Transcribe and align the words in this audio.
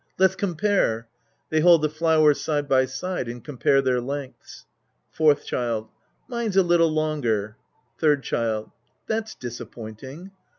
Let's 0.17 0.33
compare. 0.35 1.07
{They 1.51 1.59
hold 1.59 1.83
the 1.83 1.87
flowers 1.89 2.41
side 2.41 2.67
by 2.67 2.85
side 2.87 3.27
and 3.27 3.43
compare 3.45 3.83
their 3.83 4.01
lengths^ 4.01 4.65
Fourth 5.11 5.45
Child. 5.45 5.89
Mine's 6.27 6.57
a 6.57 6.63
little 6.63 6.89
longer. 6.91 7.55
Third 7.99 8.23
Child. 8.23 8.71
That's 9.05 9.35
disappointing. 9.35 10.31